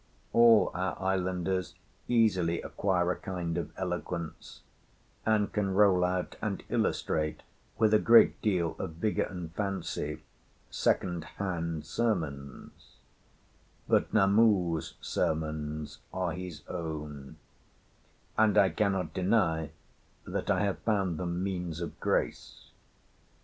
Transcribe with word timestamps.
All 0.33 0.71
our 0.73 0.99
islanders 0.99 1.75
easily 2.07 2.59
acquire 2.63 3.11
a 3.11 3.15
kind 3.15 3.55
of 3.55 3.71
eloquence, 3.77 4.61
and 5.27 5.53
can 5.53 5.75
roll 5.75 6.03
out 6.03 6.37
and 6.41 6.63
illustrate, 6.69 7.43
with 7.77 7.93
a 7.93 7.99
great 7.99 8.41
deal 8.41 8.75
of 8.79 8.93
vigour 8.93 9.27
and 9.27 9.53
fancy, 9.53 10.23
second 10.71 11.23
hand 11.37 11.85
sermons; 11.85 12.95
but 13.87 14.11
Namu's 14.11 14.95
sermons 15.01 15.99
are 16.11 16.31
his 16.31 16.63
own, 16.67 17.37
and 18.39 18.57
I 18.57 18.69
cannot 18.71 19.13
deny 19.13 19.69
that 20.25 20.49
I 20.49 20.61
have 20.61 20.79
found 20.79 21.19
them 21.19 21.43
means 21.43 21.79
of 21.79 21.99
grace. 21.99 22.71